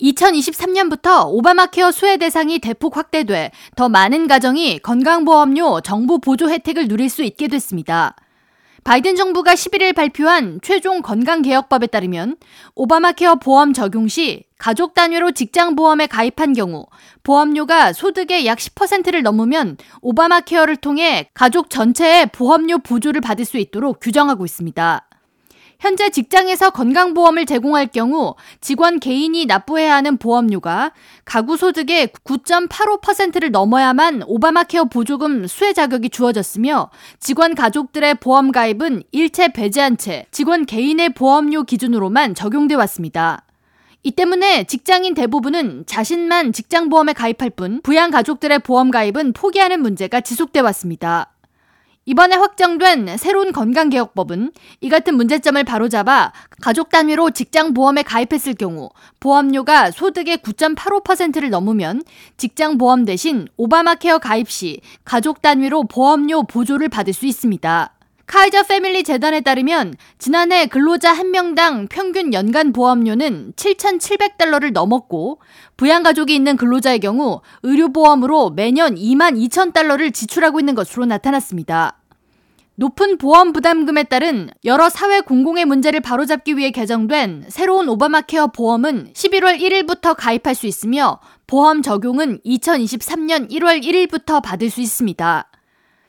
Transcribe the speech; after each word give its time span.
2023년부터 0.00 1.26
오바마 1.26 1.66
케어 1.66 1.90
수혜 1.90 2.16
대상이 2.16 2.58
대폭 2.58 2.96
확대돼 2.96 3.50
더 3.76 3.88
많은 3.88 4.28
가정이 4.28 4.78
건강보험료 4.78 5.80
정부 5.80 6.20
보조 6.20 6.48
혜택을 6.48 6.88
누릴 6.88 7.10
수 7.10 7.22
있게 7.22 7.48
됐습니다. 7.48 8.14
바이든 8.84 9.16
정부가 9.16 9.54
11일 9.54 9.94
발표한 9.94 10.60
최종 10.62 11.02
건강개혁법에 11.02 11.88
따르면 11.88 12.36
오바마 12.74 13.12
케어 13.12 13.34
보험 13.34 13.72
적용 13.72 14.08
시 14.08 14.44
가족 14.56 14.94
단위로 14.94 15.32
직장 15.32 15.76
보험에 15.76 16.06
가입한 16.06 16.52
경우 16.52 16.86
보험료가 17.22 17.92
소득의 17.92 18.46
약 18.46 18.58
10%를 18.58 19.22
넘으면 19.22 19.76
오바마 20.00 20.40
케어를 20.40 20.76
통해 20.76 21.28
가족 21.34 21.70
전체의 21.70 22.30
보험료 22.32 22.78
보조를 22.78 23.20
받을 23.20 23.44
수 23.44 23.58
있도록 23.58 24.00
규정하고 24.00 24.44
있습니다. 24.44 25.07
현재 25.88 26.10
직장에서 26.10 26.70
건강보험을 26.70 27.46
제공할 27.46 27.86
경우 27.86 28.34
직원 28.60 29.00
개인이 29.00 29.46
납부해야 29.46 29.94
하는 29.94 30.18
보험료가 30.18 30.92
가구 31.24 31.56
소득의 31.56 32.08
9.85%를 32.08 33.52
넘어야만 33.52 34.24
오바마 34.26 34.64
케어 34.64 34.84
보조금 34.84 35.46
수혜 35.46 35.72
자격이 35.72 36.10
주어졌으며 36.10 36.90
직원 37.20 37.54
가족들의 37.54 38.16
보험 38.16 38.52
가입은 38.52 39.04
일체 39.12 39.48
배제한 39.48 39.96
채 39.96 40.26
직원 40.30 40.66
개인의 40.66 41.14
보험료 41.14 41.62
기준으로만 41.62 42.34
적용돼 42.34 42.74
왔습니다. 42.74 43.44
이 44.02 44.10
때문에 44.10 44.64
직장인 44.64 45.14
대부분은 45.14 45.84
자신만 45.86 46.52
직장보험에 46.52 47.12
가입할 47.12 47.50
뿐 47.50 47.80
부양 47.82 48.10
가족들의 48.10 48.58
보험 48.58 48.90
가입은 48.90 49.32
포기하는 49.32 49.80
문제가 49.80 50.20
지속돼 50.20 50.60
왔습니다. 50.60 51.37
이번에 52.08 52.36
확정된 52.36 53.18
새로운 53.18 53.52
건강개혁법은 53.52 54.52
이 54.80 54.88
같은 54.88 55.14
문제점을 55.14 55.62
바로잡아 55.62 56.32
가족 56.62 56.88
단위로 56.88 57.32
직장 57.32 57.74
보험에 57.74 58.02
가입했을 58.02 58.54
경우 58.54 58.88
보험료가 59.20 59.90
소득의 59.90 60.38
9.85%를 60.38 61.50
넘으면 61.50 62.02
직장 62.38 62.78
보험 62.78 63.04
대신 63.04 63.46
오바마 63.58 63.96
케어 63.96 64.16
가입 64.16 64.48
시 64.48 64.80
가족 65.04 65.42
단위로 65.42 65.84
보험료 65.84 66.44
보조를 66.44 66.88
받을 66.88 67.12
수 67.12 67.26
있습니다. 67.26 67.92
카이저 68.24 68.62
패밀리 68.62 69.04
재단에 69.04 69.42
따르면 69.42 69.94
지난해 70.18 70.66
근로자 70.66 71.12
한 71.12 71.30
명당 71.30 71.88
평균 71.88 72.32
연간 72.32 72.72
보험료는 72.72 73.52
7,700달러를 73.56 74.72
넘었고 74.72 75.40
부양가족이 75.76 76.34
있는 76.34 76.56
근로자의 76.56 77.00
경우 77.00 77.42
의료보험으로 77.62 78.50
매년 78.50 78.94
2만 78.94 79.38
2천 79.48 79.74
달러를 79.74 80.12
지출하고 80.12 80.60
있는 80.60 80.74
것으로 80.74 81.04
나타났습니다. 81.04 81.97
높은 82.80 83.18
보험 83.18 83.52
부담금에 83.52 84.04
따른 84.04 84.50
여러 84.64 84.88
사회 84.88 85.20
공공의 85.20 85.64
문제를 85.64 85.98
바로잡기 85.98 86.56
위해 86.56 86.70
개정된 86.70 87.46
새로운 87.48 87.88
오바마 87.88 88.20
케어 88.20 88.46
보험은 88.46 89.14
11월 89.14 89.58
1일부터 89.58 90.14
가입할 90.16 90.54
수 90.54 90.68
있으며 90.68 91.18
보험 91.48 91.82
적용은 91.82 92.38
2023년 92.46 93.50
1월 93.50 93.82
1일부터 93.82 94.40
받을 94.40 94.70
수 94.70 94.80
있습니다. 94.80 95.50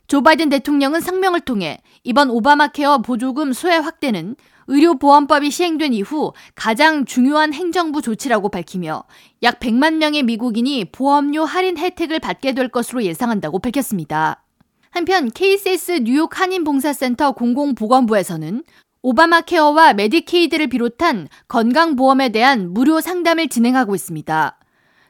조 0.06 0.22
바이든 0.22 0.50
대통령은 0.50 1.02
성명을 1.02 1.40
통해 1.40 1.82
이번 2.04 2.30
오바마 2.30 2.68
케어 2.68 3.00
보조금 3.00 3.52
수혜 3.52 3.76
확대는 3.76 4.36
의료보험법이 4.68 5.50
시행된 5.50 5.94
이후 5.96 6.34
가장 6.54 7.06
중요한 7.06 7.52
행정부 7.52 8.04
조치라고 8.04 8.50
밝히며 8.50 9.06
약 9.42 9.60
100만 9.60 9.96
명의 9.96 10.22
미국인이 10.22 10.86
보험료 10.92 11.46
할인 11.46 11.80
혜택을 11.80 12.20
받게 12.20 12.54
될 12.54 12.70
것으로 12.70 13.02
예상한다고 13.02 13.58
밝혔습니다. 13.58 14.44
한편 14.92 15.30
KCS 15.30 16.04
뉴욕 16.04 16.40
한인봉사센터 16.40 17.34
공공보건부에서는 17.34 18.64
오바마 19.02 19.42
케어와 19.42 19.94
메디케이드를 19.94 20.68
비롯한 20.68 21.28
건강보험에 21.48 22.30
대한 22.30 22.74
무료 22.74 23.00
상담을 23.00 23.48
진행하고 23.48 23.96
있습니다. 23.96 24.60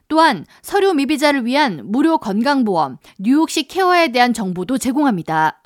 또한 0.08 0.44
서류 0.62 0.92
미비자를 0.92 1.46
위한 1.46 1.82
무료 1.84 2.18
건강보험, 2.18 2.98
뉴욕시 3.18 3.68
케어에 3.68 4.08
대한 4.08 4.32
정보도 4.32 4.76
제공합니다. 4.76 5.62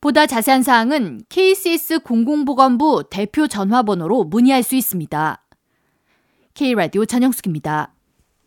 보다 0.00 0.26
자세한 0.26 0.62
사항은 0.62 1.22
KCS 1.28 2.00
공공보건부 2.00 3.04
대표 3.08 3.46
전화번호로 3.46 4.24
문의할 4.24 4.62
수 4.62 4.74
있습니다. 4.74 5.44
K라디오 6.54 7.06
전영숙입니다. 7.06 7.94